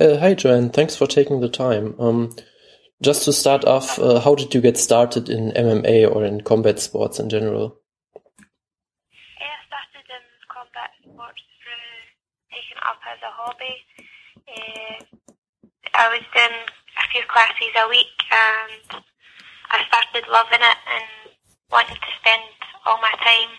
Uh, 0.00 0.16
hi, 0.18 0.32
Joanne. 0.32 0.70
Thanks 0.70 0.94
for 0.94 1.08
taking 1.08 1.40
the 1.40 1.48
time. 1.48 1.96
Um, 1.98 2.36
just 3.02 3.24
to 3.24 3.32
start 3.32 3.64
off, 3.64 3.98
uh, 3.98 4.20
how 4.20 4.36
did 4.36 4.54
you 4.54 4.60
get 4.60 4.78
started 4.78 5.28
in 5.28 5.50
MMA 5.50 6.06
or 6.06 6.24
in 6.24 6.42
combat 6.42 6.78
sports 6.78 7.18
in 7.18 7.28
general? 7.28 7.80
I 9.42 9.50
started 9.66 10.06
in 10.06 10.22
combat 10.46 10.94
sports 11.02 11.42
through 11.58 11.98
taking 12.54 12.78
up 12.86 13.02
as 13.10 13.18
a 13.26 13.32
hobby. 13.34 13.74
Uh, 14.46 15.02
I 15.98 16.06
was 16.14 16.22
doing 16.30 16.62
a 16.62 17.04
few 17.10 17.22
classes 17.26 17.74
a 17.74 17.88
week 17.90 18.22
and 18.30 19.02
I 19.74 19.82
started 19.90 20.30
loving 20.30 20.62
it 20.62 20.78
and 20.94 21.34
wanting 21.72 21.98
to 21.98 22.12
spend 22.22 22.46
all 22.86 23.02
my 23.02 23.14
time 23.18 23.50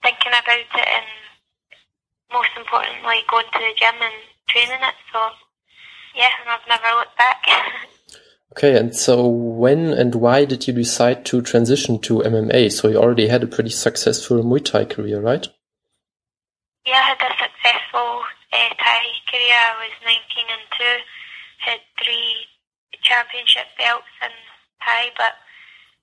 thinking 0.00 0.32
about 0.32 0.64
it 0.64 0.88
and 0.88 1.04
most 2.32 2.56
importantly 2.56 3.20
going 3.28 3.44
to 3.52 3.58
the 3.60 3.76
gym 3.76 4.00
and 4.00 4.16
training 4.48 4.80
it. 4.80 4.96
So 5.12 5.43
yeah, 6.14 6.30
and 6.40 6.50
I've 6.50 6.68
never 6.68 6.96
looked 6.96 7.16
back. 7.18 7.44
okay, 8.52 8.76
and 8.76 8.94
so 8.94 9.26
when 9.26 9.92
and 9.92 10.14
why 10.14 10.44
did 10.44 10.66
you 10.66 10.74
decide 10.74 11.24
to 11.26 11.42
transition 11.42 11.98
to 12.00 12.20
MMA? 12.20 12.72
So 12.72 12.88
you 12.88 12.98
already 12.98 13.28
had 13.28 13.42
a 13.42 13.46
pretty 13.46 13.70
successful 13.70 14.42
Muay 14.42 14.64
Thai 14.64 14.84
career, 14.84 15.20
right? 15.20 15.46
Yeah, 16.86 17.00
I 17.00 17.16
had 17.16 17.22
a 17.22 17.32
successful 17.32 18.22
uh, 18.52 18.70
Thai 18.78 19.02
career. 19.30 19.56
I 19.56 19.74
was 19.80 19.94
19 20.04 20.20
and 20.52 20.66
2, 20.78 20.84
had 21.58 21.80
three 22.02 22.46
championship 23.02 23.66
belts 23.78 24.12
in 24.22 24.30
Thai, 24.84 25.10
but 25.16 25.34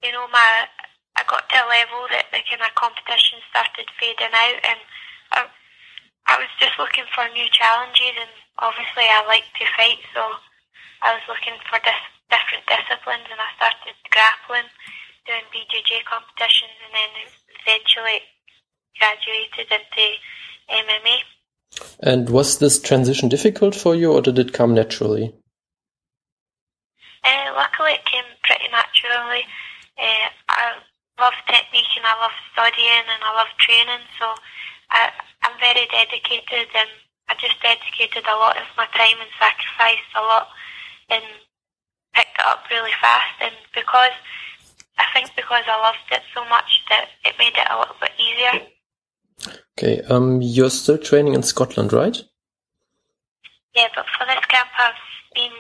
you 0.03 0.11
know, 0.11 0.27
my 0.33 0.65
I 1.15 1.23
got 1.27 1.47
to 1.49 1.55
a 1.59 1.67
level 1.67 2.07
that 2.09 2.31
the 2.31 2.41
kind 2.49 2.63
of 2.63 2.73
competition 2.73 3.39
started 3.51 3.85
fading 3.99 4.33
out, 4.33 4.59
and 4.63 4.79
I, 5.31 5.39
I 6.31 6.39
was 6.39 6.51
just 6.63 6.79
looking 6.79 7.03
for 7.11 7.27
new 7.35 7.47
challenges. 7.51 8.15
And 8.15 8.31
obviously, 8.63 9.03
I 9.03 9.19
like 9.27 9.43
to 9.59 9.65
fight, 9.75 9.99
so 10.15 10.23
I 11.03 11.11
was 11.11 11.25
looking 11.27 11.59
for 11.67 11.75
dis- 11.83 12.15
different 12.31 12.63
disciplines, 12.71 13.27
and 13.27 13.35
I 13.35 13.51
started 13.59 13.99
grappling, 14.07 14.71
doing 15.27 15.43
BJJ 15.51 16.07
competitions, 16.07 16.71
and 16.87 16.93
then 16.95 17.11
eventually 17.59 18.23
graduated 18.95 19.67
into 19.75 20.05
MMA. 20.71 21.17
And 21.99 22.29
was 22.29 22.59
this 22.59 22.79
transition 22.79 23.27
difficult 23.27 23.75
for 23.75 23.93
you, 23.93 24.15
or 24.15 24.21
did 24.21 24.39
it 24.39 24.53
come 24.55 24.73
naturally? 24.73 25.35
Uh, 27.27 27.51
luckily, 27.59 27.99
it 27.99 28.05
came 28.07 28.23
pretty 28.47 28.71
naturally. 28.71 29.43
Uh, 29.99 30.31
I 30.47 30.79
love 31.19 31.35
technique 31.45 31.91
and 31.95 32.05
I 32.07 32.15
love 32.17 32.33
studying 32.53 33.05
and 33.05 33.21
I 33.21 33.35
love 33.35 33.51
training. 33.59 34.01
So 34.17 34.33
I, 34.91 35.11
I'm 35.43 35.57
very 35.59 35.87
dedicated 35.87 36.67
and 36.75 36.91
I 37.29 37.35
just 37.39 37.57
dedicated 37.63 38.27
a 38.27 38.35
lot 38.35 38.57
of 38.57 38.67
my 38.77 38.85
time 38.93 39.17
and 39.19 39.31
sacrificed 39.39 40.11
a 40.15 40.21
lot 40.21 40.47
and 41.09 41.23
picked 42.13 42.37
it 42.37 42.45
up 42.45 42.63
really 42.69 42.91
fast. 43.01 43.35
And 43.41 43.55
because 43.73 44.11
I 44.97 45.05
think 45.13 45.35
because 45.35 45.63
I 45.67 45.79
loved 45.81 46.11
it 46.11 46.21
so 46.35 46.43
much 46.49 46.83
that 46.89 47.07
it 47.25 47.35
made 47.39 47.55
it 47.55 47.67
a 47.69 47.79
little 47.79 47.95
bit 47.99 48.11
easier. 48.19 48.67
Okay, 49.77 50.01
um, 50.13 50.41
you're 50.41 50.69
still 50.69 50.97
training 50.97 51.33
in 51.33 51.43
Scotland, 51.43 51.93
right? 51.93 52.21
Yeah, 53.75 53.87
but 53.95 54.05
for 54.17 54.25
this 54.25 54.45
camp, 54.45 54.69
I've 54.77 54.93
been. 55.33 55.51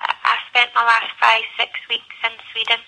I 0.00 0.36
spent 0.48 0.70
my 0.74 0.82
last 0.82 1.12
five, 1.20 1.42
six 1.58 1.70
weeks 1.90 2.16
in 2.24 2.30
Sweden. 2.52 2.80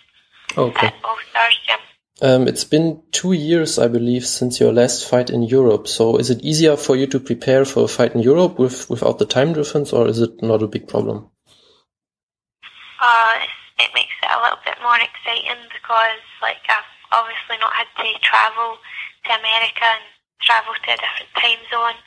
Okay. 0.57 0.87
At 0.87 0.95
All 1.05 1.19
Stars 1.31 1.59
Gym. 1.67 1.79
Um, 2.23 2.47
it's 2.47 2.63
been 2.63 3.03
two 3.11 3.33
years, 3.33 3.81
I 3.81 3.89
believe, 3.89 4.25
since 4.25 4.61
your 4.61 4.73
last 4.73 5.11
fight 5.11 5.29
in 5.29 5.43
Europe. 5.43 5.89
So 5.89 6.19
is 6.19 6.31
it 6.31 6.39
easier 6.45 6.77
for 6.77 6.95
you 6.95 7.09
to 7.09 7.19
prepare 7.19 7.65
for 7.65 7.83
a 7.83 7.89
fight 7.89 8.15
in 8.15 8.23
Europe 8.23 8.61
with 8.61 8.89
without 8.89 9.19
the 9.19 9.27
time 9.27 9.53
difference, 9.55 9.93
or 9.93 10.07
is 10.07 10.21
it 10.21 10.41
not 10.41 10.63
a 10.63 10.69
big 10.69 10.87
problem? 10.87 11.27
Uh, 13.03 13.35
it 13.83 13.91
makes 13.93 14.15
it 14.23 14.31
a 14.31 14.39
little 14.39 14.63
bit 14.63 14.79
more 14.87 15.03
exciting 15.03 15.67
because, 15.75 16.23
like, 16.39 16.63
I've 16.71 16.87
obviously 17.11 17.59
not 17.59 17.75
had 17.75 17.91
to 17.99 18.07
travel 18.23 18.79
to 19.27 19.31
America 19.43 19.83
and 19.83 20.07
travel 20.47 20.79
to 20.79 20.91
a 20.95 21.03
different 21.03 21.35
time 21.35 21.59
zone. 21.75 21.99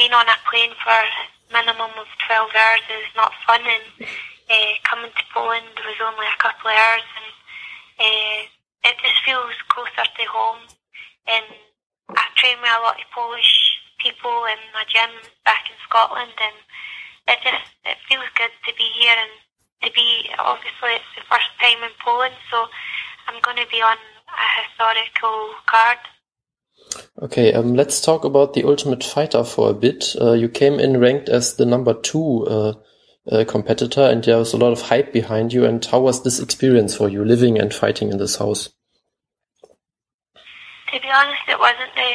Being 0.00 0.16
on 0.16 0.24
a 0.24 0.40
plane 0.48 0.72
for 0.80 1.04
minimum 1.52 1.92
of 2.00 2.08
12 2.24 2.48
hours 2.56 2.86
is 2.88 3.12
not 3.12 3.36
fun, 3.44 3.60
and 3.60 4.08
uh, 4.08 4.72
coming 4.88 5.12
to 5.12 5.24
Poland 5.36 5.68
was 5.84 6.00
only 6.00 6.24
a 6.24 6.40
couple 6.40 6.72
of 6.72 6.80
hours, 6.80 7.04
and 7.20 7.28
feels 9.94 10.06
closer 10.06 10.10
to 10.16 10.30
home. 10.30 10.62
And 11.26 11.44
I 12.10 12.24
train 12.36 12.58
with 12.60 12.70
a 12.70 12.82
lot 12.82 12.98
of 12.98 13.06
Polish 13.14 13.76
people 13.98 14.44
in 14.46 14.58
my 14.74 14.84
gym 14.88 15.10
back 15.44 15.64
in 15.70 15.76
Scotland, 15.88 16.32
and 16.40 16.56
it 17.28 17.38
just 17.44 17.70
it 17.84 17.96
feels 18.08 18.26
good 18.34 18.50
to 18.66 18.74
be 18.76 18.88
here 18.98 19.14
and 19.14 19.30
to 19.84 19.92
be. 19.94 20.30
Obviously, 20.38 20.96
it's 20.96 21.14
the 21.16 21.26
first 21.30 21.50
time 21.60 21.82
in 21.84 21.90
Poland, 22.04 22.34
so 22.50 22.66
I'm 23.28 23.40
going 23.42 23.58
to 23.58 23.70
be 23.70 23.82
on 23.82 23.96
a 24.28 24.48
historical 24.62 25.54
card. 25.66 25.98
Okay, 27.22 27.52
um, 27.52 27.74
let's 27.74 28.00
talk 28.00 28.24
about 28.24 28.54
the 28.54 28.64
Ultimate 28.64 29.04
Fighter 29.04 29.44
for 29.44 29.70
a 29.70 29.74
bit. 29.74 30.16
Uh, 30.20 30.32
you 30.32 30.48
came 30.48 30.80
in 30.80 30.98
ranked 30.98 31.28
as 31.28 31.54
the 31.54 31.66
number 31.66 31.94
two 31.94 32.46
uh, 32.46 32.74
uh, 33.30 33.44
competitor, 33.46 34.00
and 34.00 34.24
there 34.24 34.38
was 34.38 34.52
a 34.52 34.56
lot 34.56 34.72
of 34.72 34.82
hype 34.82 35.12
behind 35.12 35.52
you. 35.52 35.64
And 35.64 35.84
how 35.84 36.00
was 36.00 36.22
this 36.22 36.40
experience 36.40 36.96
for 36.96 37.08
you, 37.08 37.24
living 37.24 37.58
and 37.58 37.72
fighting 37.72 38.10
in 38.10 38.18
this 38.18 38.36
house? 38.36 38.70
To 40.90 41.00
be 41.00 41.10
honest, 41.10 41.42
it 41.48 41.58
wasn't 41.58 41.94
the 41.94 42.12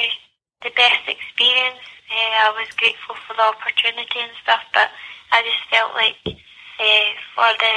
the 0.64 0.72
best 0.76 1.08
experience. 1.08 1.80
Uh, 2.12 2.52
I 2.52 2.56
was 2.60 2.68
grateful 2.76 3.16
for 3.28 3.34
the 3.36 3.48
opportunity 3.48 4.20
and 4.20 4.32
stuff, 4.44 4.62
but 4.74 4.92
I 5.32 5.44
just 5.44 5.64
felt 5.72 5.96
like 5.96 6.20
uh, 6.28 7.10
for 7.36 7.50
the 7.56 7.76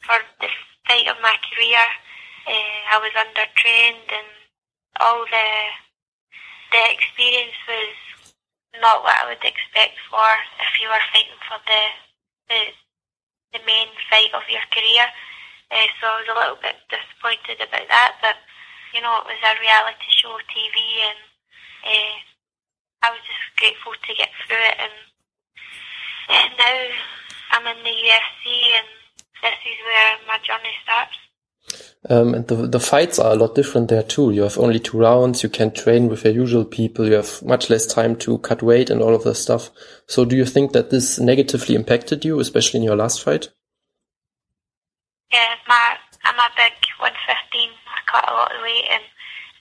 for 0.00 0.18
the 0.40 0.48
fight 0.88 1.08
of 1.08 1.20
my 1.20 1.36
career, 1.52 1.84
uh, 2.48 2.78
I 2.92 2.96
was 3.00 3.12
undertrained, 3.12 4.08
and 4.08 4.30
all 5.00 5.24
the 5.28 5.48
the 6.72 6.82
experience 6.92 7.56
was 7.68 7.96
not 8.80 9.04
what 9.04 9.18
I 9.20 9.28
would 9.28 9.44
expect 9.44 10.00
for 10.08 10.28
if 10.64 10.80
you 10.80 10.88
were 10.88 11.08
fighting 11.12 11.40
for 11.44 11.60
the 11.68 11.82
the, 12.48 12.60
the 13.58 13.62
main 13.66 13.88
fight 14.08 14.32
of 14.32 14.48
your 14.48 14.64
career. 14.72 15.06
Uh, 15.72 15.88
so 16.00 16.08
I 16.08 16.16
was 16.20 16.28
a 16.32 16.38
little 16.40 16.60
bit 16.60 16.76
disappointed 16.88 17.60
about 17.64 17.88
that, 17.88 18.16
but 18.20 18.36
you 18.94 19.00
know 19.00 19.18
it 19.20 19.26
was 19.26 19.42
a 19.42 19.60
reality 19.60 20.08
show 20.10 20.36
TV, 20.52 20.76
and 21.08 21.20
uh, 21.84 22.14
I 23.02 23.10
was 23.10 23.20
just 23.24 23.56
grateful 23.56 23.92
to 23.92 24.14
get 24.14 24.30
through 24.46 24.62
it. 24.62 24.76
And 24.78 24.96
now 26.58 26.78
I'm 27.52 27.66
in 27.66 27.82
the 27.84 27.90
UFC, 27.90 28.44
and 28.78 28.88
this 29.42 29.58
is 29.66 29.78
where 29.84 30.16
my 30.28 30.38
journey 30.44 30.74
starts. 30.84 31.16
Um, 32.10 32.34
and 32.34 32.46
the, 32.48 32.66
the 32.66 32.80
fights 32.80 33.18
are 33.18 33.32
a 33.32 33.36
lot 33.36 33.54
different 33.54 33.88
there 33.88 34.02
too. 34.02 34.32
You 34.32 34.42
have 34.42 34.58
only 34.58 34.80
two 34.80 34.98
rounds. 34.98 35.42
You 35.42 35.48
can't 35.48 35.74
train 35.74 36.08
with 36.08 36.24
your 36.24 36.32
usual 36.32 36.64
people. 36.64 37.06
You 37.06 37.14
have 37.14 37.42
much 37.42 37.70
less 37.70 37.86
time 37.86 38.16
to 38.16 38.38
cut 38.38 38.62
weight 38.62 38.90
and 38.90 39.00
all 39.00 39.14
of 39.14 39.22
that 39.24 39.36
stuff. 39.36 39.70
So 40.06 40.24
do 40.24 40.36
you 40.36 40.44
think 40.44 40.72
that 40.72 40.90
this 40.90 41.20
negatively 41.20 41.76
impacted 41.76 42.24
you, 42.24 42.40
especially 42.40 42.78
in 42.78 42.84
your 42.84 42.96
last 42.96 43.22
fight? 43.22 43.50
Yeah, 45.32 45.54
my, 45.68 45.96
I'm 46.24 46.34
a 46.34 46.50
big 46.56 46.72
115. 46.98 47.70
Cut 48.12 48.28
a 48.28 48.36
lot 48.36 48.52
of 48.52 48.60
weight 48.60 48.92
and 48.92 49.00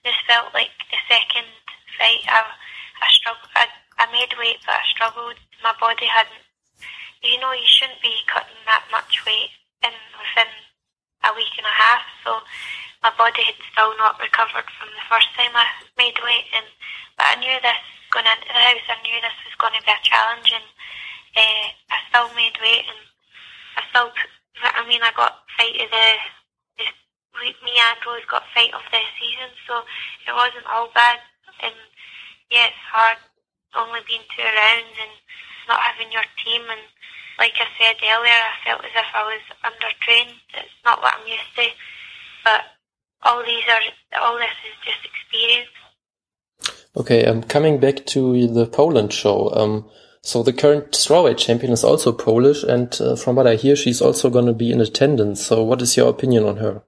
just 0.04 0.20
felt 0.28 0.52
like 0.52 0.76
the 0.92 1.00
second 1.08 1.48
fight 1.96 2.28
I, 2.28 2.44
I 3.00 3.08
struggled. 3.08 3.48
I, 3.56 3.72
I 3.96 4.12
made 4.12 4.36
weight, 4.36 4.60
but 4.68 4.76
I 4.76 4.86
struggled. 4.92 5.40
My 5.64 5.72
body 5.80 6.04
hadn't, 6.04 6.44
you 7.24 7.40
know, 7.40 7.56
you 7.56 7.64
shouldn't 7.64 8.04
be 8.04 8.12
cutting 8.28 8.60
that 8.68 8.84
much 8.92 9.24
weight 9.24 9.56
in 9.88 9.96
within 10.20 10.52
a 11.24 11.32
week 11.32 11.54
and 11.56 11.70
a 11.70 11.76
half. 11.80 12.04
So 12.26 12.44
my 13.00 13.14
body 13.16 13.46
had 13.46 13.58
still 13.72 13.96
not 13.98 14.20
recovered 14.20 14.68
from 14.78 14.90
the 14.94 15.06
first 15.08 15.30
time 15.38 15.54
I 15.56 15.66
made 15.98 16.18
weight, 16.20 16.50
and 16.52 16.68
but 17.18 17.32
I 17.32 17.36
knew 17.40 17.56
this 17.62 17.82
going 18.12 18.28
into 18.28 18.52
the 18.52 18.58
house. 18.58 18.88
I 18.90 18.98
knew 19.06 19.18
this 19.22 19.38
was 19.46 19.58
going 19.62 19.78
to 19.78 19.86
be 19.86 19.94
a 19.94 20.02
challenge, 20.04 20.50
and 20.52 20.68
uh, 21.38 21.66
I 21.94 21.98
still 22.10 22.30
made 22.36 22.58
weight, 22.60 22.86
and 22.90 23.02
I 23.78 23.82
still. 23.90 24.12
I 24.62 24.86
mean, 24.86 25.02
I 25.02 25.14
got 25.16 25.46
fight 25.58 25.78
of 25.82 25.90
the. 25.90 26.08
Me 27.64 27.74
and 27.80 28.00
Rose 28.06 28.28
got 28.30 28.44
fight 28.54 28.74
of 28.74 28.84
the 28.92 29.02
season, 29.20 29.52
so 29.68 29.82
it 30.28 30.36
wasn't 30.36 30.68
all 30.68 30.90
bad. 30.94 31.20
And 31.64 31.76
yeah, 32.52 32.68
it's 32.68 32.86
hard 32.92 33.18
only 33.76 34.02
being 34.08 34.26
two 34.36 34.44
rounds 34.44 34.96
and 35.00 35.16
not 35.68 35.80
having 35.80 36.12
your 36.12 36.28
team 36.44 36.68
and 36.68 36.84
like 37.40 37.54
I 37.58 37.66
said 37.80 37.96
earlier, 38.04 38.30
I 38.30 38.54
felt 38.66 38.86
as 38.86 38.92
if 38.94 39.10
I 39.16 39.24
was 39.24 39.42
undertrained. 39.66 40.38
It's 40.54 40.80
not 40.86 41.02
what 41.02 41.16
I'm 41.18 41.28
used 41.28 41.56
to, 41.56 41.68
but 42.44 42.62
all 43.24 43.44
these 43.44 43.64
are 43.68 44.22
all 44.22 44.38
this 44.38 44.58
is 44.70 44.78
just 44.86 45.00
experience. 45.06 45.70
Okay, 46.96 47.26
um, 47.26 47.42
coming 47.42 47.80
back 47.80 48.06
to 48.08 48.48
the 48.48 48.68
Poland 48.68 49.12
show, 49.12 49.52
um, 49.56 49.90
so 50.22 50.44
the 50.44 50.54
current 50.54 50.92
strawweight 50.92 51.38
champion 51.38 51.72
is 51.72 51.84
also 51.84 52.12
Polish, 52.12 52.64
and 52.64 52.96
uh, 53.02 53.16
from 53.16 53.38
what 53.38 53.48
I 53.48 53.56
hear, 53.56 53.76
she's 53.76 54.02
also 54.02 54.30
going 54.30 54.46
to 54.46 54.54
be 54.54 54.72
in 54.72 54.82
attendance. 54.82 55.44
So, 55.44 55.64
what 55.64 55.82
is 55.82 55.98
your 55.98 56.10
opinion 56.10 56.44
on 56.44 56.58
her? 56.58 56.84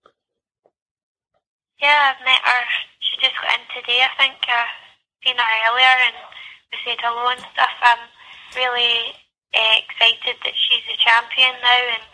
Yeah, 1.83 2.15
I've 2.15 2.23
met 2.23 2.39
her. 2.47 2.63
She 3.03 3.19
just 3.19 3.35
got 3.43 3.59
in 3.59 3.67
today, 3.75 3.99
I 3.99 4.11
think. 4.15 4.39
I've 4.47 4.71
seen 5.19 5.35
her 5.35 5.51
earlier, 5.67 5.95
and 6.07 6.15
we 6.71 6.79
said 6.79 6.95
hello 7.03 7.27
and 7.27 7.43
stuff. 7.51 7.75
I'm 7.83 8.07
really 8.55 9.11
uh, 9.51 9.75
excited 9.83 10.39
that 10.47 10.55
she's 10.55 10.87
the 10.87 10.95
champion 10.95 11.51
now, 11.59 11.99
and 11.99 12.07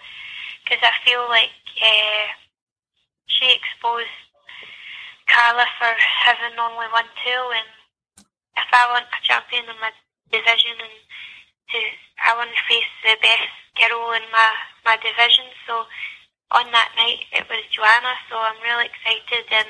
because 0.65 0.81
I 0.81 0.89
feel 1.05 1.21
like 1.29 1.53
uh, 1.85 2.33
she 3.29 3.53
exposed 3.53 4.09
Carla 5.29 5.69
for 5.77 5.93
having 6.01 6.57
only 6.57 6.89
one 6.89 7.05
tool, 7.21 7.53
and 7.53 7.69
if 8.57 8.69
I 8.73 8.89
want 8.89 9.05
a 9.13 9.21
champion 9.21 9.69
in 9.69 9.77
my 9.77 9.93
division, 10.33 10.81
and 10.81 10.97
to 11.77 11.79
I 12.25 12.33
want 12.33 12.49
to 12.57 12.63
face 12.65 12.89
the 13.05 13.21
best 13.21 13.53
girl 13.77 14.17
in 14.17 14.25
my 14.33 14.49
my 14.81 14.97
division, 14.97 15.45
so 15.69 15.85
on 16.51 16.65
that 16.71 16.91
night 16.97 17.25
it 17.31 17.45
was 17.49 17.63
Joanna, 17.71 18.13
so 18.29 18.37
I'm 18.37 18.61
really 18.63 18.85
excited, 18.85 19.45
and 19.51 19.67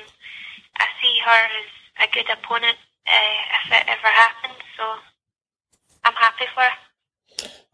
I 0.76 0.86
see 1.02 1.14
her 1.24 1.40
as 1.60 2.08
a 2.08 2.12
good 2.12 2.30
opponent 2.30 2.78
uh, 3.06 3.40
if 3.64 3.72
it 3.72 3.84
ever 3.88 4.08
happens. 4.08 4.60
So 4.76 4.84
I'm 6.04 6.14
happy 6.14 6.46
for 6.54 6.62
her. 6.62 6.76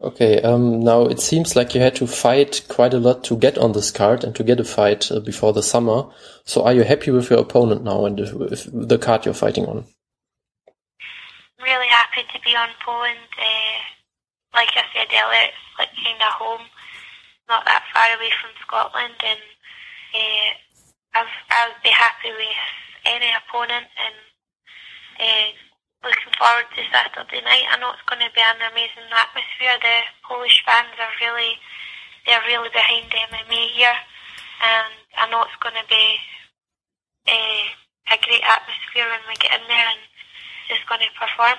Okay, 0.02 0.42
um, 0.42 0.80
now 0.80 1.06
it 1.06 1.20
seems 1.20 1.56
like 1.56 1.74
you 1.74 1.80
had 1.80 1.96
to 1.96 2.06
fight 2.06 2.66
quite 2.68 2.92
a 2.92 2.98
lot 2.98 3.24
to 3.24 3.36
get 3.36 3.56
on 3.56 3.72
this 3.72 3.90
card 3.90 4.24
and 4.24 4.34
to 4.36 4.44
get 4.44 4.60
a 4.60 4.64
fight 4.64 5.10
uh, 5.10 5.20
before 5.20 5.54
the 5.54 5.62
summer. 5.62 6.04
So 6.44 6.64
are 6.64 6.74
you 6.74 6.84
happy 6.84 7.10
with 7.10 7.30
your 7.30 7.40
opponent 7.40 7.82
now 7.82 8.04
and 8.04 8.18
with 8.18 8.88
the 8.88 8.98
card 8.98 9.24
you're 9.24 9.34
fighting 9.34 9.64
on? 9.64 9.86
Really 11.62 11.88
happy 11.88 12.22
to 12.30 12.40
be 12.44 12.54
on 12.54 12.68
Poland. 12.84 13.18
Uh, 13.38 13.78
like 14.52 14.68
I 14.76 14.84
said 14.92 15.08
earlier, 15.10 15.48
it's 15.48 15.78
like 15.78 15.88
kind 16.04 16.20
of 16.20 16.32
home, 16.34 16.66
not 17.48 17.64
that 17.66 17.86
far 17.94 18.10
away 18.14 18.30
from 18.42 18.50
Scotland, 18.62 19.14
and 19.22 19.42
uh, 20.14 20.50
I've, 21.14 21.34
I 21.50 21.70
would 21.70 21.82
be 21.82 21.94
happy 21.94 22.30
with 22.34 22.60
any 23.06 23.30
opponent 23.30 23.86
and 23.86 24.16
uh, 25.22 25.48
looking 26.02 26.34
forward 26.34 26.66
to 26.74 26.82
Saturday 26.90 27.42
night. 27.46 27.70
I 27.70 27.78
know 27.78 27.94
it's 27.94 28.08
going 28.10 28.22
to 28.22 28.32
be 28.34 28.42
an 28.42 28.62
amazing 28.66 29.10
atmosphere. 29.14 29.78
The 29.78 29.96
Polish 30.26 30.58
fans 30.66 30.94
are 30.98 31.14
really, 31.22 31.54
they're 32.26 32.46
really 32.50 32.70
behind 32.74 33.10
MMA 33.10 33.62
here, 33.78 33.98
and 34.62 34.92
I 35.16 35.30
know 35.30 35.46
it's 35.46 35.62
going 35.62 35.78
to 35.78 35.88
be 35.88 36.06
a, 37.30 37.40
a 38.10 38.16
great 38.26 38.42
atmosphere 38.42 39.06
when 39.06 39.22
we 39.30 39.38
get 39.38 39.54
in 39.54 39.66
there 39.70 39.86
and 39.86 40.02
just 40.66 40.86
going 40.90 41.02
to 41.02 41.10
perform. 41.14 41.58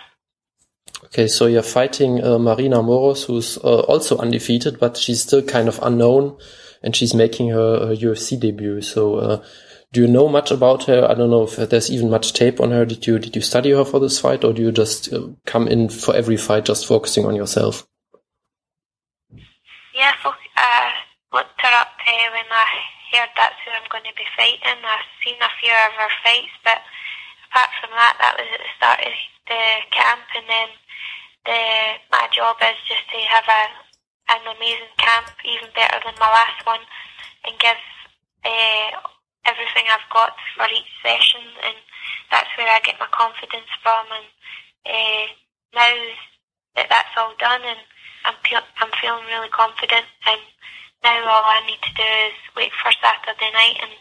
Okay, 1.06 1.28
so 1.28 1.46
you're 1.46 1.64
fighting 1.64 2.24
uh, 2.24 2.38
Maryna 2.38 2.84
Moroz, 2.84 3.26
who's 3.26 3.58
uh, 3.60 3.82
also 3.82 4.18
undefeated, 4.18 4.80
but 4.80 4.98
she's 4.98 5.22
still 5.22 5.42
kind 5.42 5.68
of 5.68 5.80
unknown, 5.82 6.38
and 6.84 6.96
she's 6.96 7.14
making 7.14 7.50
her, 7.50 7.96
UFC 7.96 8.40
debut. 8.40 8.82
So, 8.82 9.16
uh, 9.16 9.44
do 9.94 10.02
you 10.02 10.08
know 10.08 10.28
much 10.28 10.52
about 10.52 10.84
her? 10.84 11.08
I 11.10 11.14
don't 11.14 11.30
know 11.30 11.44
if 11.44 11.56
there's 11.56 11.90
even 11.90 12.10
much 12.10 12.34
tape 12.34 12.60
on 12.60 12.72
her. 12.72 12.86
Did 12.86 13.08
you 13.08 13.20
did 13.20 13.36
you 13.36 13.42
study 13.42 13.72
her 13.72 13.86
for 13.86 14.00
this 14.00 14.20
fight, 14.20 14.44
or 14.44 14.54
do 14.54 14.62
you 14.62 14.72
just 14.72 15.14
uh, 15.14 15.28
come 15.46 15.68
in 15.68 15.90
for 15.90 16.16
every 16.16 16.38
fight 16.38 16.66
just 16.66 16.86
focusing 16.86 17.26
on 17.26 17.36
yourself? 17.36 17.88
Yeah, 19.96 20.14
I 20.58 20.92
looked 21.34 21.62
her 21.62 21.74
up 21.80 21.88
when 22.06 22.52
I 22.52 22.66
heard 23.14 23.30
that's 23.36 23.56
who 23.66 23.72
I'm 23.72 23.88
going 23.90 24.04
to 24.04 24.16
be 24.18 24.28
fighting. 24.36 24.84
I've 24.84 25.10
seen 25.24 25.40
a 25.42 25.50
few 25.60 25.72
of 25.72 25.94
her 25.98 26.12
fights, 26.24 26.56
but 26.64 26.80
apart 27.50 27.72
from 27.80 27.92
that, 27.96 28.18
that 28.20 28.36
was 28.38 28.48
at 28.54 28.60
the 28.60 28.72
start 28.78 29.00
of 29.02 29.14
the 29.48 29.64
camp, 29.92 30.24
and 30.36 30.46
then 30.48 30.70
the 31.46 31.62
my 32.12 32.28
job 32.32 32.58
is 32.62 32.78
just 32.88 33.08
to 33.12 33.20
have 33.28 33.48
a 33.48 33.64
an 34.30 34.44
amazing 34.56 34.92
camp, 34.98 35.32
even 35.46 35.70
better 35.76 36.00
than 36.04 36.16
my 36.20 36.28
last 36.28 36.66
one, 36.66 36.82
and 37.46 37.58
give. 37.60 37.78
Uh, 38.46 38.92
everything 39.48 39.88
I've 39.88 40.12
got 40.12 40.36
for 40.56 40.68
each 40.68 40.92
session, 41.00 41.42
and 41.64 41.76
that's 42.30 42.52
where 42.60 42.68
I 42.68 42.84
get 42.84 43.00
my 43.00 43.08
confidence 43.16 43.72
from. 43.82 44.06
And 44.12 44.28
uh, 44.84 45.26
now 45.74 45.96
that 46.76 46.92
that's 46.92 47.16
all 47.16 47.34
done, 47.40 47.64
and 47.64 47.80
I'm 48.28 48.36
I'm 48.84 48.92
feeling 49.00 49.26
really 49.26 49.50
confident, 49.50 50.06
and 50.28 50.42
now 51.04 51.24
all 51.24 51.48
I 51.48 51.64
need 51.66 51.82
to 51.82 51.94
do 51.96 52.10
is 52.28 52.38
wait 52.56 52.76
for 52.76 52.92
Saturday 52.92 53.52
night 53.56 53.80
and 53.80 53.96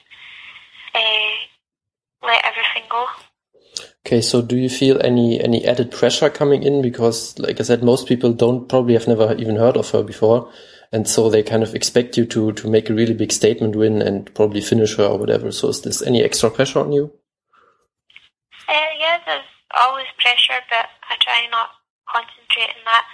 uh, 0.99 1.35
let 2.27 2.45
everything 2.45 2.91
go. 2.91 3.07
Okay, 4.07 4.21
so 4.21 4.41
do 4.41 4.57
you 4.57 4.69
feel 4.69 5.03
any 5.03 5.43
any 5.43 5.67
added 5.67 5.91
pressure 5.91 6.31
coming 6.31 6.63
in 6.63 6.81
because, 6.81 7.37
like 7.41 7.59
I 7.59 7.65
said, 7.65 7.83
most 7.83 8.07
people 8.07 8.33
don't 8.33 8.69
probably 8.69 8.95
have 8.95 9.09
never 9.09 9.35
even 9.35 9.57
heard 9.57 9.77
of 9.77 9.91
her 9.91 10.05
before, 10.05 10.49
and 10.93 11.09
so 11.09 11.29
they 11.29 11.43
kind 11.43 11.65
of 11.65 11.75
expect 11.75 12.17
you 12.17 12.25
to 12.27 12.53
to 12.53 12.71
make 12.71 12.89
a 12.89 12.95
really 12.95 13.15
big 13.15 13.33
statement 13.33 13.75
win 13.75 14.01
and 14.01 14.33
probably 14.33 14.61
finish 14.61 14.95
her 14.95 15.11
or 15.11 15.19
whatever. 15.19 15.51
So 15.51 15.75
is 15.75 15.83
this 15.83 16.07
any 16.07 16.23
extra 16.23 16.53
pressure 16.53 16.79
on 16.79 16.93
you? 16.93 17.11
Uh, 18.71 18.95
yeah, 18.95 19.19
there's 19.27 19.51
always 19.75 20.07
pressure, 20.23 20.63
but 20.71 20.87
I 21.11 21.19
try 21.19 21.43
not 21.51 21.75
concentrate 22.07 22.79
on 22.79 22.87
that. 22.87 23.05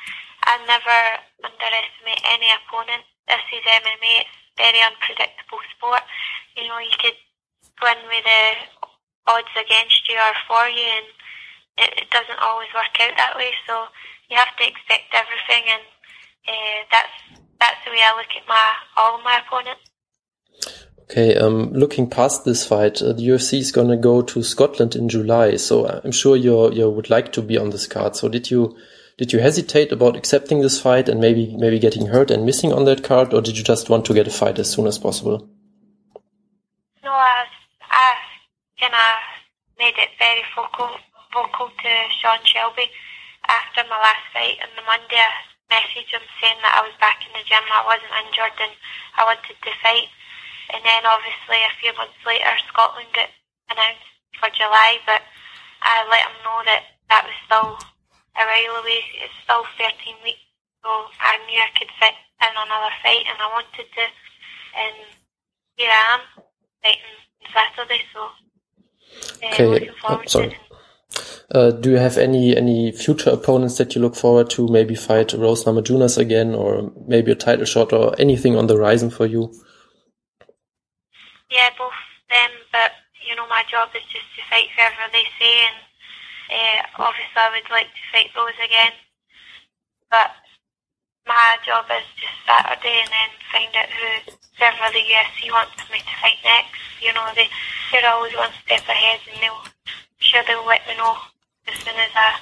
I 0.44 0.60
never 0.68 0.98
underestimate 1.40 2.20
any 2.28 2.52
opponent. 2.52 3.00
This 3.32 3.40
is 3.48 3.64
MMA; 3.64 4.28
it's 4.28 4.36
very 4.60 4.84
unpredictable 4.84 5.64
sport. 5.72 6.04
You 6.52 6.68
know, 6.68 6.84
you 6.84 6.92
could 7.00 7.16
win 7.80 7.96
with 8.12 8.24
the 8.28 8.91
odds 9.26 9.54
against 9.54 10.08
you 10.08 10.16
or 10.16 10.34
for 10.48 10.68
you, 10.68 10.82
and 10.82 11.08
it, 11.78 11.90
it 12.06 12.10
doesn't 12.10 12.38
always 12.40 12.68
work 12.74 12.94
out 13.00 13.16
that 13.16 13.36
way. 13.36 13.50
So 13.66 13.86
you 14.30 14.36
have 14.36 14.56
to 14.56 14.64
expect 14.66 15.14
everything, 15.14 15.64
and 15.70 15.84
uh, 16.48 16.78
that's 16.90 17.42
that's 17.60 17.84
the 17.84 17.90
way 17.92 18.02
I 18.02 18.16
look 18.16 18.32
at 18.36 18.46
my 18.48 18.66
all 18.96 19.22
my 19.22 19.40
opponents. 19.44 19.82
Okay, 21.02 21.36
um, 21.36 21.72
looking 21.72 22.08
past 22.08 22.44
this 22.44 22.64
fight, 22.64 23.02
uh, 23.02 23.12
the 23.12 23.28
UFC 23.28 23.58
is 23.58 23.72
going 23.72 23.88
to 23.88 23.96
go 23.96 24.22
to 24.22 24.42
Scotland 24.42 24.96
in 24.96 25.08
July, 25.08 25.56
so 25.56 25.86
I'm 25.86 26.12
sure 26.12 26.36
you 26.36 26.72
you 26.72 26.88
would 26.88 27.10
like 27.10 27.32
to 27.32 27.42
be 27.42 27.58
on 27.58 27.70
this 27.70 27.86
card. 27.86 28.16
So 28.16 28.28
did 28.28 28.50
you 28.50 28.76
did 29.18 29.32
you 29.32 29.40
hesitate 29.40 29.92
about 29.92 30.16
accepting 30.16 30.60
this 30.60 30.80
fight 30.80 31.08
and 31.08 31.20
maybe 31.20 31.54
maybe 31.56 31.78
getting 31.78 32.06
hurt 32.06 32.30
and 32.30 32.46
missing 32.46 32.72
on 32.72 32.84
that 32.86 33.04
card, 33.04 33.34
or 33.34 33.42
did 33.42 33.58
you 33.58 33.64
just 33.64 33.90
want 33.90 34.06
to 34.06 34.14
get 34.14 34.26
a 34.26 34.30
fight 34.30 34.58
as 34.58 34.70
soon 34.70 34.86
as 34.86 34.98
possible? 34.98 35.48
No, 37.04 37.10
I 37.10 37.44
I 37.90 38.14
kind 38.82 38.98
of 38.98 39.22
made 39.78 39.94
it 39.94 40.10
very 40.18 40.42
vocal 40.58 40.90
vocal 41.30 41.70
to 41.70 41.92
Sean 42.18 42.42
Shelby 42.42 42.90
after 43.46 43.86
my 43.86 43.94
last 43.94 44.26
fight 44.34 44.58
on 44.58 44.74
the 44.74 44.82
Monday. 44.82 45.22
I 45.22 45.30
message 45.70 46.10
him 46.10 46.26
saying 46.42 46.58
that 46.66 46.74
I 46.74 46.82
was 46.82 46.98
back 46.98 47.22
in 47.22 47.30
the 47.30 47.46
gym, 47.46 47.62
I 47.70 47.86
wasn't 47.86 48.10
injured, 48.26 48.58
and 48.58 48.74
I 49.14 49.22
wanted 49.22 49.54
to 49.54 49.72
fight. 49.86 50.10
And 50.74 50.82
then 50.82 51.06
obviously 51.06 51.62
a 51.62 51.78
few 51.78 51.94
months 51.94 52.18
later, 52.26 52.50
Scotland 52.66 53.06
got 53.14 53.30
announced 53.70 54.02
for 54.42 54.50
July, 54.50 54.98
but 55.06 55.22
I 55.86 56.02
let 56.10 56.26
him 56.26 56.42
know 56.42 56.58
that 56.66 56.98
that 57.06 57.22
was 57.22 57.38
still 57.46 57.78
a 58.34 58.42
while 58.42 58.82
away. 58.82 58.98
It's 59.22 59.38
still 59.46 59.62
13 59.78 60.26
weeks, 60.26 60.42
so 60.82 60.90
I 61.22 61.38
knew 61.46 61.62
I 61.62 61.70
could 61.78 61.92
fit 62.02 62.18
in 62.18 62.50
another 62.50 62.92
fight, 62.98 63.30
and 63.30 63.38
I 63.38 63.46
wanted 63.46 63.86
to. 63.86 64.04
And 64.74 64.96
here 65.78 65.94
I 65.94 66.18
am, 66.18 66.22
fighting 66.82 67.16
Saturday, 67.46 68.02
so 68.10 68.26
okay. 69.44 69.90
oh, 70.04 70.20
it. 70.40 70.54
Uh, 71.52 71.70
do 71.70 71.90
you 71.90 71.96
have 71.96 72.16
any 72.16 72.56
any 72.56 72.90
future 72.92 73.30
opponents 73.30 73.76
that 73.76 73.94
you 73.94 74.00
look 74.00 74.16
forward 74.16 74.48
to? 74.48 74.66
Maybe 74.68 74.94
fight 74.94 75.32
Rose 75.34 75.64
Namajunas 75.64 76.16
again, 76.16 76.54
or 76.54 76.90
maybe 77.06 77.32
a 77.32 77.34
title 77.34 77.66
shot, 77.66 77.92
or 77.92 78.18
anything 78.18 78.56
on 78.56 78.66
the 78.66 78.76
horizon 78.76 79.10
for 79.10 79.26
you? 79.26 79.52
Yeah, 81.50 81.68
both 81.76 81.92
them. 82.30 82.50
But 82.72 82.92
you 83.28 83.36
know, 83.36 83.46
my 83.48 83.62
job 83.70 83.90
is 83.94 84.02
just 84.08 84.24
to 84.36 84.42
fight 84.48 84.72
whoever 84.74 85.12
they 85.12 85.28
say, 85.38 85.54
and 85.68 85.78
uh, 86.48 87.04
obviously 87.04 87.36
I 87.36 87.52
would 87.52 87.70
like 87.70 87.92
to 87.92 88.04
fight 88.12 88.30
those 88.34 88.56
again. 88.64 88.92
But 90.08 90.32
my 91.28 91.56
job 91.66 91.84
is 91.92 92.08
just 92.16 92.38
Saturday, 92.48 92.96
and 93.04 93.12
then 93.12 93.30
find 93.52 93.72
out 93.76 93.92
who 93.92 94.32
whoever 94.56 94.88
the 94.88 95.04
UFC 95.04 95.52
wants 95.52 95.84
me 95.92 96.00
to 96.00 96.14
fight 96.24 96.40
next. 96.44 96.80
You 97.04 97.12
know, 97.12 97.28
they 97.36 97.48
they're 97.92 98.10
always 98.10 98.34
one 98.34 98.50
step 98.64 98.82
ahead, 98.88 99.20
and 99.32 99.42
they'll 99.42 99.62
sure 100.18 100.42
they'll 100.46 100.66
let 100.66 100.80
me 100.88 100.96
know 100.96 101.16
as 101.68 101.74
soon 101.78 101.94
as 101.94 102.10
I 102.14 102.38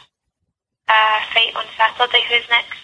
uh, 0.89 1.21
fight 1.35 1.55
on 1.57 1.65
Saturday 1.77 2.23
who's 2.29 2.49
next. 2.49 2.79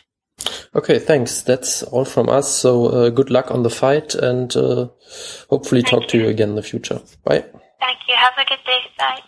Okay, 0.74 0.98
thanks. 0.98 1.42
That's 1.42 1.82
all 1.84 2.04
from 2.04 2.28
us. 2.28 2.52
So 2.52 2.86
uh, 2.86 3.10
good 3.10 3.30
luck 3.30 3.50
on 3.50 3.62
the 3.62 3.70
fight 3.70 4.14
and 4.14 4.54
uh, 4.56 4.88
hopefully 5.48 5.82
Thank 5.82 5.90
talk 5.90 6.02
you. 6.02 6.08
to 6.08 6.18
you 6.18 6.28
again 6.28 6.50
in 6.50 6.56
the 6.56 6.62
future. 6.62 7.00
Bye. 7.24 7.44
Thank 7.80 7.98
you. 8.08 8.14
Have 8.14 8.34
a 8.38 8.44
good 8.48 8.64
day. 8.66 8.80
Bye. 8.98 9.20